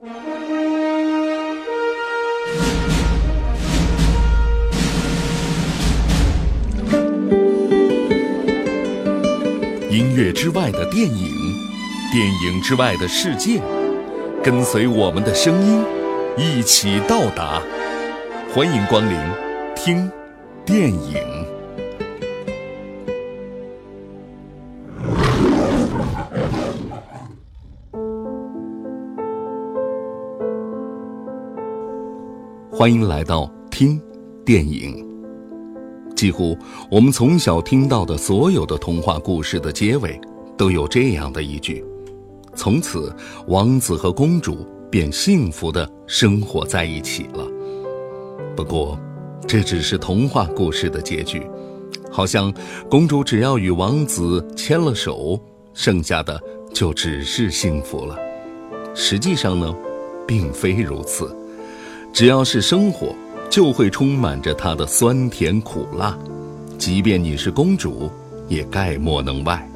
[0.00, 0.06] 音
[10.14, 11.28] 乐之外的电影，
[12.12, 13.60] 电影之外的世界，
[14.40, 15.84] 跟随我们的声音，
[16.36, 17.60] 一起到达。
[18.54, 19.18] 欢迎光临，
[19.74, 20.08] 听
[20.64, 21.37] 电影。
[32.78, 34.00] 欢迎来到听
[34.46, 35.04] 电影。
[36.14, 36.56] 几乎
[36.88, 40.16] 我们从小听到的所有的童话故事的结尾，
[40.56, 41.84] 都有这样的一句
[42.54, 43.12] ：“从此，
[43.48, 47.44] 王子和公主便幸福的生活在一起了。”
[48.54, 48.96] 不过，
[49.44, 51.42] 这只是童话故事的结局，
[52.12, 52.54] 好像
[52.88, 55.36] 公主只要与王子牵了手，
[55.74, 56.40] 剩下的
[56.72, 58.16] 就只是幸福了。
[58.94, 59.74] 实际上呢，
[60.28, 61.36] 并非如此。
[62.12, 63.14] 只要是生活，
[63.48, 66.18] 就会充满着它的酸甜苦辣，
[66.76, 68.10] 即便你是公主，
[68.48, 69.68] 也概莫能外。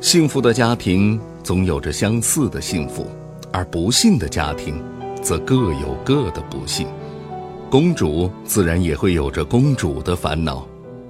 [0.00, 3.06] 幸福的家庭总有着相似的幸福，
[3.52, 4.82] 而不幸的家庭，
[5.22, 6.86] 则各有各的不幸。
[7.70, 10.66] 公主自然也会有着公主的烦恼，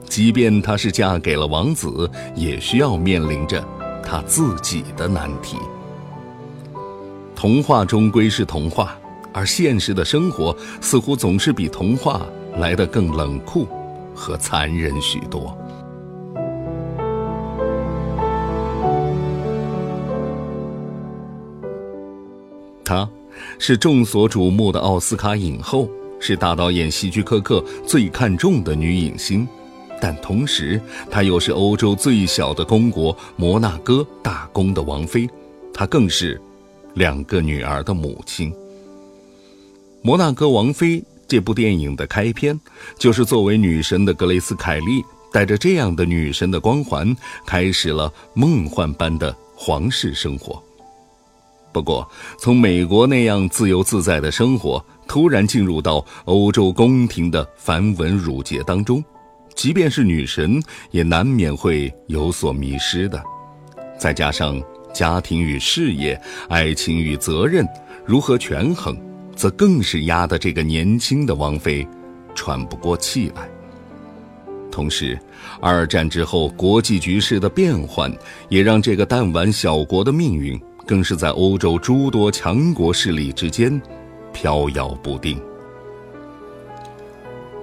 [0.08, 3.62] 即便她是嫁给了王子，也需要面临着
[4.02, 5.56] 她自己的难题。
[7.36, 8.96] 童话终归是童话。
[9.34, 12.24] 而现实的生活似乎总是比童话
[12.56, 13.66] 来得更冷酷
[14.14, 15.58] 和残忍许多。
[22.84, 23.08] 她，
[23.58, 25.88] 是众所瞩目的奥斯卡影后，
[26.20, 29.48] 是大导演希区柯克最看重的女影星，
[30.00, 35.28] 但同时，她又是欧洲最小的公国摩纳哥大公的王妃，
[35.72, 36.40] 她更是
[36.92, 38.52] 两个女儿的母亲。
[40.06, 42.60] 《摩纳哥王妃》这部电影的开篇，
[42.98, 45.02] 就是作为女神的格雷斯·凯利，
[45.32, 47.16] 带着这样的女神的光环，
[47.46, 50.62] 开始了梦幻般的皇室生活。
[51.72, 52.06] 不过，
[52.38, 59.02] 从美国那样自由自在的生活，突然进入到欧洲宫廷的繁文缛节当中，
[59.54, 63.18] 即便是女神，也难免会有所迷失的。
[63.98, 64.62] 再加上
[64.92, 66.20] 家庭与事业、
[66.50, 67.66] 爱情与责任
[68.04, 68.94] 如何权衡？
[69.34, 71.86] 则更是压得这个年轻的王妃
[72.34, 73.48] 喘不过气来。
[74.70, 75.18] 同时，
[75.60, 78.12] 二战之后国际局势的变换，
[78.48, 83.80] 也让这个弹丸小国的命运，更是在欧洲诸多强国势力之间
[84.32, 85.40] 飘摇不定。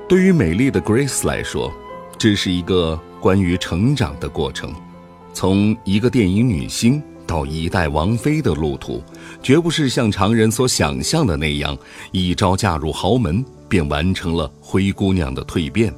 [0.07, 1.69] 对于美丽的 Grace 来说，
[2.17, 4.73] 这是一个关于成长的过程，
[5.33, 7.03] 从一个电影女星。
[7.31, 9.01] 到一代王妃的路途，
[9.41, 11.77] 绝不是像常人所想象的那样，
[12.11, 15.93] 一朝嫁入豪门便完成了灰姑娘的蜕变，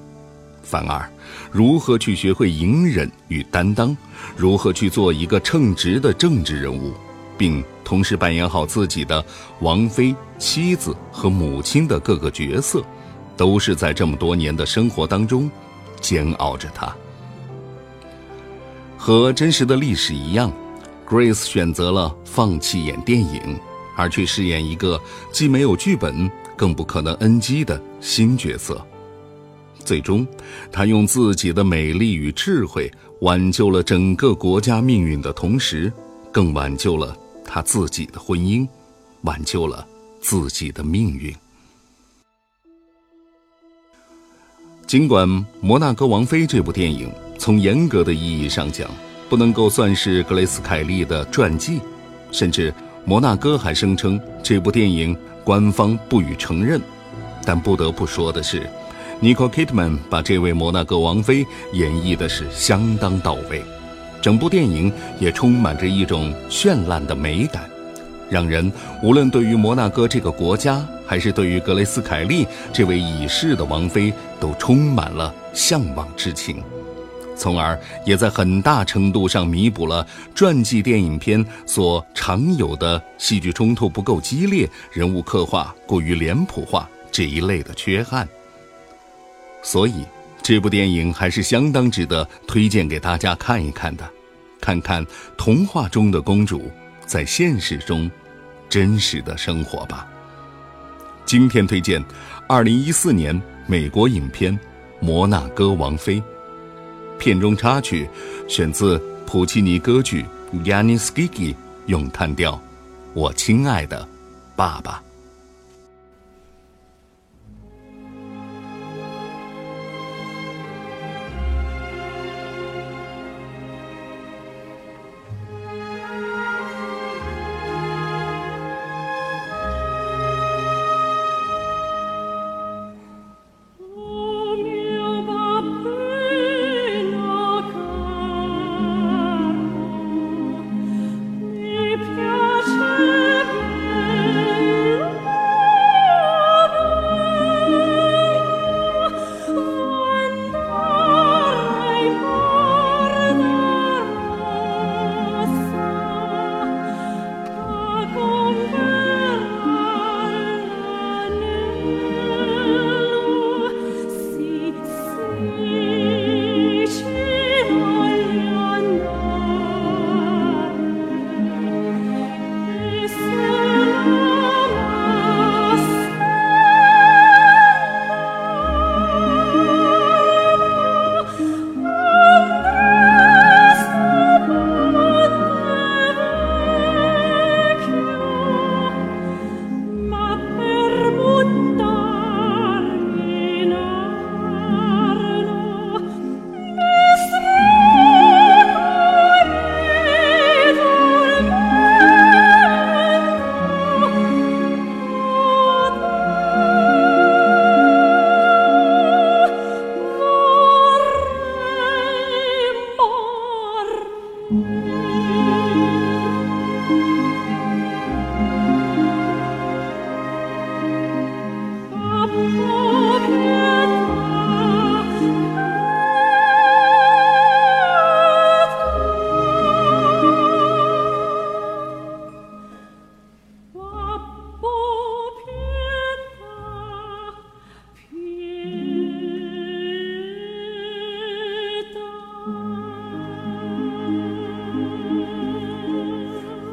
[0.62, 1.10] 反而，
[1.52, 3.98] 如何去学会隐忍与担当，
[4.38, 6.94] 如何去做一个称职的政治人物，
[7.36, 9.26] 并同时扮演好自己的
[9.62, 12.84] 王妃、妻子和母亲的各个角色，
[13.36, 15.50] 都是在这么多年的生活当中
[16.00, 16.96] 煎熬着她。
[19.00, 20.54] 和真实的历史一样。
[21.08, 23.60] Grace 选择了放弃演电影，
[23.96, 25.00] 而去饰演一个
[25.32, 28.84] 既没有剧本，更不可能 NG 的新角色。
[29.86, 30.26] 最终，
[30.72, 32.92] 她用自己的美丽与智慧
[33.22, 35.92] 挽救了整个国家命运的同时，
[36.32, 37.16] 更挽救了
[37.46, 38.68] 她自己的婚姻，
[39.24, 39.86] 挽救了
[40.22, 41.36] 自己的命运。
[44.88, 45.28] 尽管
[45.60, 48.90] 《摩纳哥王妃》这部电影从严格的意义上讲，
[49.34, 51.82] 不能够算是格雷斯·凯利的传记，
[52.32, 52.72] 甚至
[53.04, 56.80] 摩纳哥还声称这部电影官方不予承认。
[57.44, 58.70] 但不得不说的是，
[59.20, 63.64] 尼可·基德曼把这位摩纳哥王妃演绎的是相当到位，
[64.22, 67.68] 整部电影也充满着一种绚烂的美感，
[68.30, 68.72] 让人
[69.02, 76.62] 无论对于摩纳哥这个国家，还是对于格雷斯·凯利这位已逝的王妃，都充满了向往之情。
[77.36, 88.28] 从而也在很大程度上弥补了传记电影片所常有的戏剧冲突不够激烈、人物刻画过于脸谱化这一类的缺憾。
[89.62, 90.06] 所以，
[90.42, 94.08] 这部电影还是相当值得推荐给大家看一看的，
[94.62, 95.06] 看看
[95.38, 96.70] 童话中的公主
[97.06, 98.10] 在现实中
[98.70, 100.08] 真实的生活吧。
[101.26, 102.04] 今天推荐，
[102.48, 104.54] 二零一四年美国影片
[105.00, 106.22] 《摩纳哥王妃》。
[107.24, 108.06] 片中插曲
[108.50, 110.26] 选自普契尼歌剧
[110.66, 111.54] 《Yanis Gigi》
[111.86, 112.62] 咏叹调，
[113.14, 114.06] 我亲爱的
[114.58, 115.02] 爸爸。